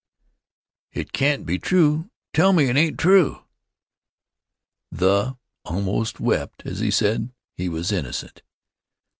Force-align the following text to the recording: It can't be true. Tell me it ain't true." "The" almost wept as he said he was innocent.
It 0.93 1.13
can't 1.13 1.45
be 1.45 1.59
true. 1.59 2.09
Tell 2.33 2.53
me 2.53 2.69
it 2.69 2.75
ain't 2.75 2.97
true." 2.97 3.43
"The" 4.91 5.37
almost 5.63 6.19
wept 6.19 6.65
as 6.65 6.79
he 6.79 6.89
said 6.89 7.31
he 7.55 7.69
was 7.69 7.91
innocent. 7.91 8.41